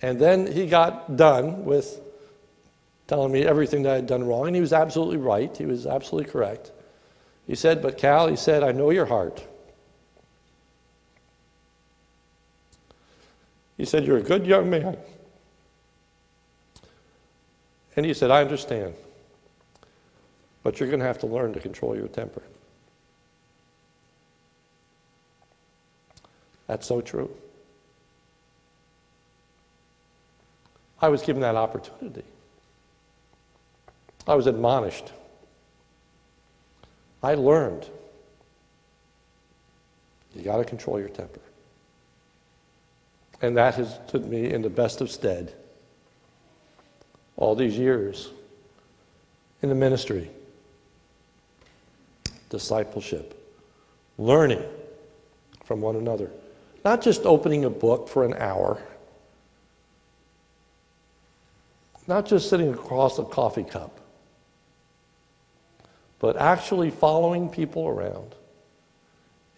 [0.00, 2.00] And then he got done with
[3.12, 5.54] telling me everything that I had done wrong, and he was absolutely right.
[5.54, 6.72] He was absolutely correct.
[7.46, 9.46] He said, But Cal, he said, I know your heart.
[13.76, 14.96] He said, You're a good young man.
[17.96, 18.94] And he said, I understand.
[20.62, 22.42] But you're going to have to learn to control your temper.
[26.66, 27.30] That's so true.
[31.02, 32.24] I was given that opportunity.
[34.26, 35.12] I was admonished.
[37.22, 37.88] I learned
[40.34, 41.40] you got to control your temper.
[43.40, 45.52] And that has put me in the best of stead
[47.36, 48.30] all these years
[49.62, 50.30] in the ministry,
[52.50, 53.38] discipleship,
[54.18, 54.62] learning
[55.64, 56.30] from one another.
[56.84, 58.80] Not just opening a book for an hour,
[62.06, 64.01] not just sitting across a coffee cup,
[66.22, 68.36] but actually following people around,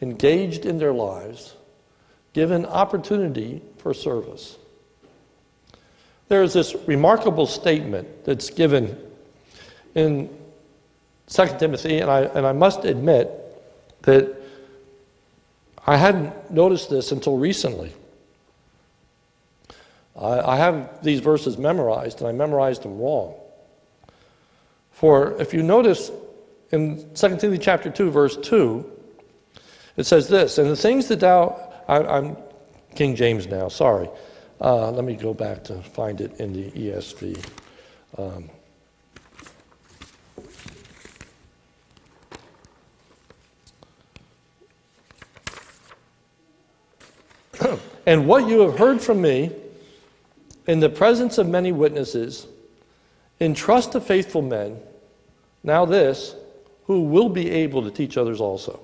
[0.00, 1.54] engaged in their lives,
[2.32, 4.56] given opportunity for service.
[6.28, 8.98] There's this remarkable statement that's given
[9.94, 10.30] in
[11.28, 13.30] 2 Timothy, and I, and I must admit
[14.02, 14.34] that
[15.86, 17.92] I hadn't noticed this until recently.
[20.18, 23.34] I, I have these verses memorized, and I memorized them wrong.
[24.92, 26.10] For if you notice
[26.74, 28.90] in 2 Timothy chapter 2, verse 2,
[29.96, 32.36] it says this, and the things that thou, I, am
[32.96, 34.10] King James now, sorry.
[34.60, 37.46] Uh, let me go back to find it in the ESV.
[38.18, 38.50] Um,
[48.06, 49.52] and what you have heard from me
[50.66, 52.48] in the presence of many witnesses,
[53.40, 54.80] entrust to faithful men,
[55.62, 56.34] now this,
[56.86, 58.80] who will be able to teach others also.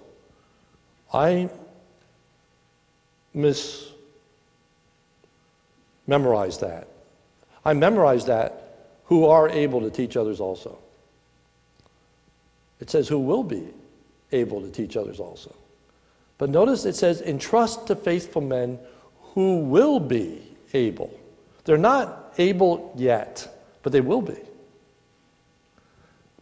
[1.13, 1.51] I
[3.35, 3.91] miss
[6.07, 6.89] memorized that.
[7.65, 10.79] I memorized that who are able to teach others also.
[12.81, 13.69] It says who will be
[14.33, 15.55] able to teach others also.
[16.39, 18.79] But notice it says entrust to faithful men
[19.35, 21.17] who will be able.
[21.65, 23.47] They're not able yet,
[23.83, 24.39] but they will be.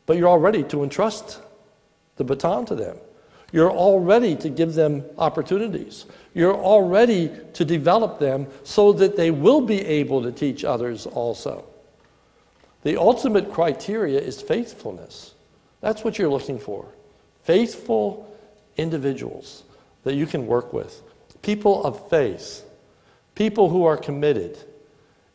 [0.07, 1.41] But you're all ready to entrust
[2.19, 2.97] the baton to them.
[3.51, 6.05] You're all ready to give them opportunities.
[6.35, 11.07] You're all ready to develop them so that they will be able to teach others
[11.07, 11.65] also.
[12.83, 15.35] The ultimate criteria is faithfulness.
[15.81, 16.87] That's what you're looking for.
[17.45, 18.37] Faithful
[18.77, 19.65] individuals
[20.05, 21.03] that you can work with,
[21.43, 22.65] people of faith,
[23.35, 24.59] people who are committed,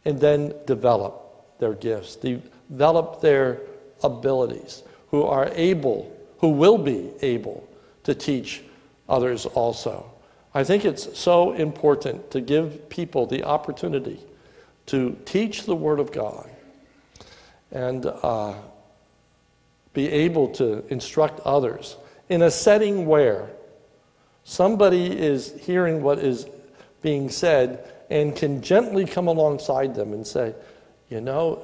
[0.06, 3.62] and then develop their gifts, develop their
[4.04, 6.13] abilities, who are able,
[6.44, 7.66] who will be able
[8.04, 8.62] to teach
[9.08, 10.12] others also.
[10.54, 14.20] I think it's so important to give people the opportunity
[14.88, 16.50] to teach the Word of God
[17.72, 18.56] and uh,
[19.94, 21.96] be able to instruct others
[22.28, 23.48] in a setting where
[24.44, 26.46] somebody is hearing what is
[27.02, 30.54] being said and can gently come alongside them and say,
[31.08, 31.64] you know,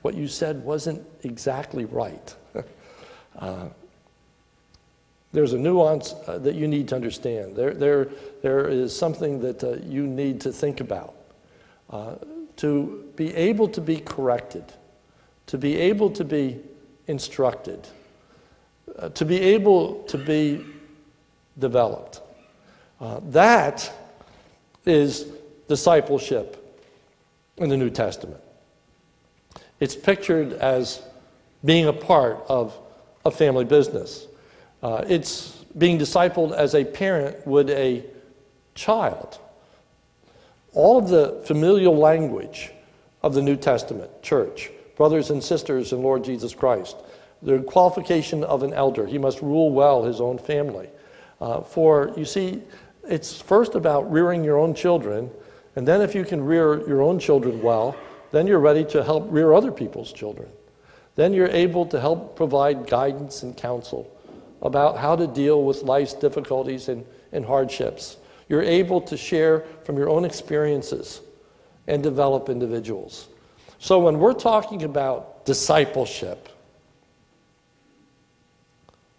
[0.00, 2.34] what you said wasn't exactly right.
[3.38, 3.66] uh,
[5.32, 7.54] there's a nuance uh, that you need to understand.
[7.54, 8.08] There, there,
[8.42, 11.14] there is something that uh, you need to think about.
[11.90, 12.16] Uh,
[12.56, 14.64] to be able to be corrected,
[15.46, 16.58] to be able to be
[17.06, 17.86] instructed,
[18.98, 20.64] uh, to be able to be
[21.58, 22.20] developed.
[23.00, 23.92] Uh, that
[24.84, 25.26] is
[25.68, 26.80] discipleship
[27.58, 28.40] in the New Testament.
[29.78, 31.00] It's pictured as
[31.64, 32.76] being a part of
[33.24, 34.26] a family business.
[34.82, 38.04] Uh, it's being discipled as a parent would a
[38.74, 39.38] child.
[40.72, 42.70] All of the familial language
[43.22, 46.96] of the New Testament church, brothers and sisters in Lord Jesus Christ,
[47.42, 50.88] the qualification of an elder, he must rule well his own family.
[51.40, 52.62] Uh, for, you see,
[53.08, 55.30] it's first about rearing your own children,
[55.76, 57.96] and then if you can rear your own children well,
[58.30, 60.48] then you're ready to help rear other people's children.
[61.14, 64.10] Then you're able to help provide guidance and counsel
[64.62, 68.16] about how to deal with life's difficulties and, and hardships.
[68.48, 71.20] You're able to share from your own experiences
[71.86, 73.28] and develop individuals.
[73.78, 76.48] So when we're talking about discipleship,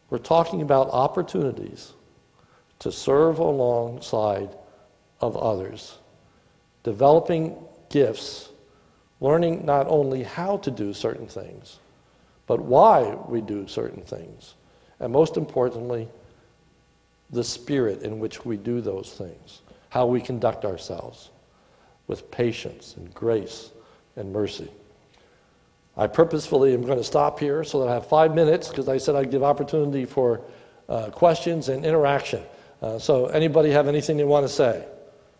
[0.09, 1.93] we're talking about opportunities
[2.79, 4.49] to serve alongside
[5.21, 5.97] of others,
[6.83, 7.55] developing
[7.89, 8.49] gifts,
[9.21, 11.79] learning not only how to do certain things,
[12.47, 14.55] but why we do certain things
[14.99, 16.07] and most importantly,
[17.29, 21.29] the spirit in which we do those things, how we conduct ourselves
[22.07, 23.71] with patience and grace
[24.15, 24.69] and mercy.
[25.95, 28.97] I purposefully am going to stop here so that I have five minutes because I
[28.97, 30.41] said I'd give opportunity for
[30.87, 32.41] uh, questions and interaction.
[32.81, 34.85] Uh, so, anybody have anything they want to say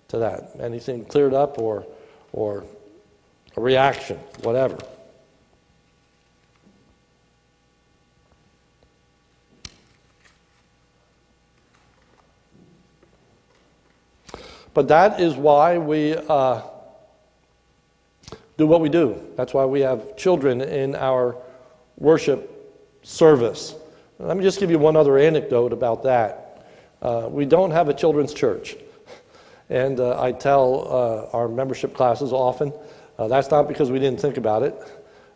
[0.09, 0.51] to that?
[0.59, 1.87] Anything cleared up or,
[2.33, 2.65] or
[3.55, 4.77] a reaction, whatever?
[14.73, 16.61] But that is why we uh,
[18.57, 19.21] do what we do.
[19.35, 21.35] That's why we have children in our
[21.97, 22.55] worship
[23.01, 23.75] service.
[24.19, 26.67] Let me just give you one other anecdote about that.
[27.01, 28.75] Uh, we don't have a children's church.
[29.69, 30.87] And uh, I tell
[31.33, 32.73] uh, our membership classes often
[33.19, 34.75] uh, that's not because we didn't think about it.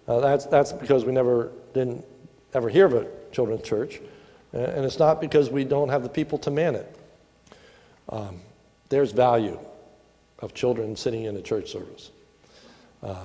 [0.08, 2.06] Uh, that's, that's because we never didn't
[2.54, 4.00] ever hear of a children's church.
[4.54, 6.96] And it's not because we don't have the people to man it.
[8.08, 8.40] Um,
[8.94, 9.60] there's value
[10.40, 12.12] of children sitting in a church service.
[13.02, 13.16] Uh,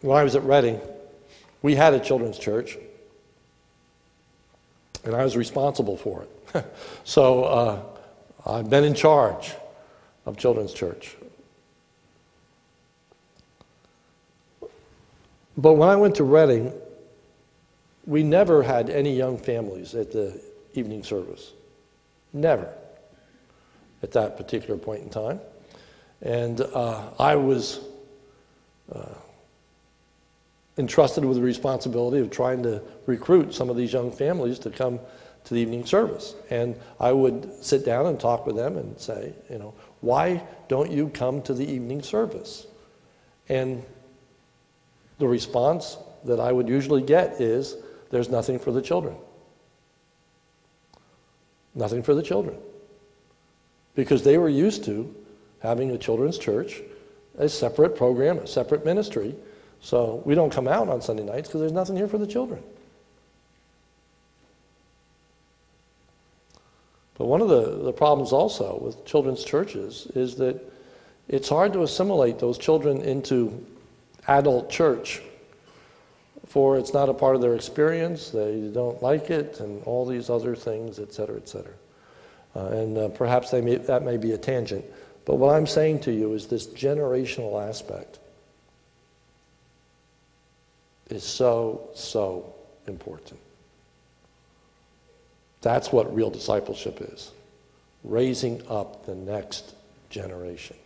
[0.00, 0.80] when I was at Reading,
[1.60, 2.78] we had a children's church,
[5.04, 6.64] and I was responsible for it.
[7.04, 7.82] so uh,
[8.46, 9.52] I've been in charge
[10.24, 11.16] of children's church.
[15.56, 16.72] But when I went to Reading,
[18.06, 20.40] we never had any young families at the
[20.74, 21.52] evening service.
[22.32, 22.72] Never
[24.04, 25.40] at that particular point in time.
[26.20, 27.80] And uh, I was
[28.94, 29.14] uh,
[30.76, 35.00] entrusted with the responsibility of trying to recruit some of these young families to come
[35.44, 36.34] to the evening service.
[36.50, 40.90] And I would sit down and talk with them and say, you know, why don't
[40.90, 42.66] you come to the evening service?
[43.48, 43.82] And
[45.18, 47.76] the response that I would usually get is,
[48.10, 49.16] there's nothing for the children.
[51.74, 52.56] Nothing for the children
[53.94, 55.14] because they were used to
[55.60, 56.80] having a children's church,
[57.38, 59.34] a separate program, a separate ministry.
[59.80, 62.62] So we don't come out on Sunday nights because there's nothing here for the children.
[67.16, 70.60] But one of the, the problems also with children's churches is that
[71.28, 73.64] it's hard to assimilate those children into
[74.26, 75.22] adult church,
[76.46, 80.28] for it's not a part of their experience, they don't like it, and all these
[80.28, 81.72] other things, et cetera, et cetera.
[82.54, 84.84] Uh, and uh, perhaps may, that may be a tangent.
[85.24, 88.18] But what I'm saying to you is this generational aspect
[91.10, 92.54] is so, so
[92.86, 93.40] important.
[95.62, 97.30] That's what real discipleship is
[98.04, 99.74] raising up the next
[100.10, 100.76] generation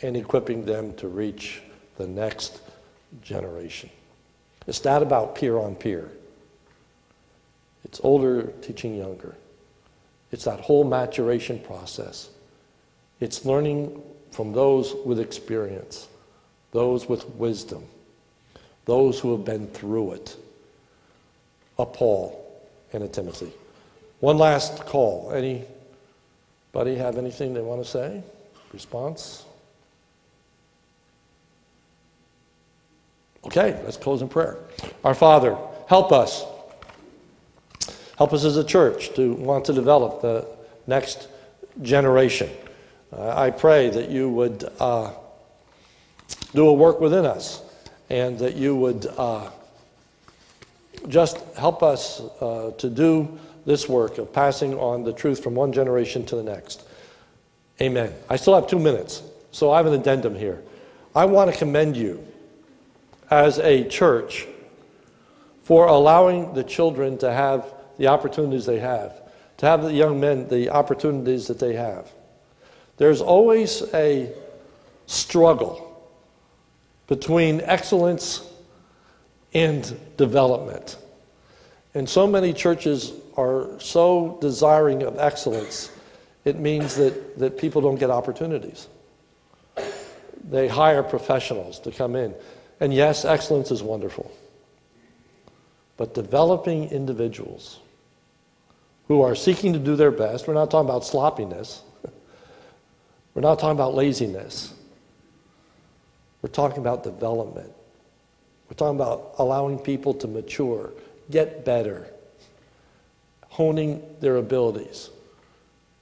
[0.00, 1.60] and equipping them to reach
[1.98, 2.60] the next
[3.22, 3.90] generation.
[4.66, 6.10] It's not about peer on peer,
[7.84, 9.36] it's older teaching younger.
[10.32, 12.30] It's that whole maturation process.
[13.20, 16.08] It's learning from those with experience,
[16.72, 17.84] those with wisdom,
[18.84, 20.36] those who have been through it,
[21.78, 22.62] a Paul
[22.92, 23.52] and a Timothy.
[24.20, 25.32] One last call.
[25.32, 28.22] Anybody have anything they want to say?
[28.72, 29.44] Response?
[33.44, 34.58] Okay, let's close in prayer.
[35.02, 35.56] Our Father,
[35.88, 36.44] help us.
[38.20, 40.46] Help us as a church to want to develop the
[40.86, 41.26] next
[41.80, 42.50] generation.
[43.10, 45.12] Uh, I pray that you would uh,
[46.52, 47.62] do a work within us
[48.10, 49.48] and that you would uh,
[51.08, 55.72] just help us uh, to do this work of passing on the truth from one
[55.72, 56.86] generation to the next.
[57.80, 58.12] Amen.
[58.28, 60.62] I still have two minutes, so I have an addendum here.
[61.16, 62.22] I want to commend you
[63.30, 64.46] as a church
[65.62, 69.20] for allowing the children to have the opportunities they have,
[69.58, 72.10] to have the young men the opportunities that they have.
[72.96, 74.32] There's always a
[75.04, 75.86] struggle
[77.08, 78.42] between excellence
[79.52, 80.96] and development.
[81.92, 85.90] And so many churches are so desiring of excellence,
[86.46, 88.88] it means that, that people don't get opportunities.
[90.48, 92.34] They hire professionals to come in.
[92.80, 94.32] And yes, excellence is wonderful.
[95.98, 97.80] But developing individuals
[99.10, 101.82] who are seeking to do their best, we're not talking about sloppiness,
[103.34, 104.72] we're not talking about laziness,
[106.42, 107.72] we're talking about development.
[108.68, 110.92] We're talking about allowing people to mature,
[111.28, 112.06] get better,
[113.48, 115.10] honing their abilities,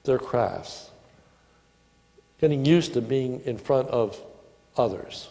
[0.03, 0.91] their crafts,
[2.39, 4.21] getting used to being in front of
[4.77, 5.29] others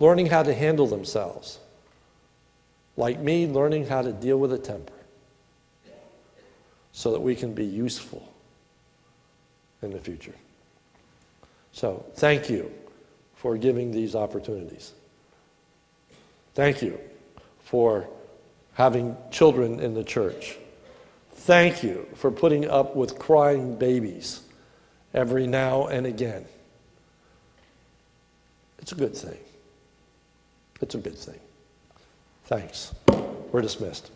[0.00, 1.60] learning how to handle themselves.
[2.96, 5.03] Like me, learning how to deal with a temper
[6.94, 8.32] so that we can be useful
[9.82, 10.34] in the future.
[11.72, 12.72] So, thank you
[13.34, 14.92] for giving these opportunities.
[16.54, 16.98] Thank you
[17.64, 18.08] for
[18.74, 20.56] having children in the church.
[21.32, 24.42] Thank you for putting up with crying babies
[25.12, 26.46] every now and again.
[28.78, 29.38] It's a good thing.
[30.80, 31.40] It's a good thing.
[32.44, 32.94] Thanks.
[33.50, 34.10] We're dismissed.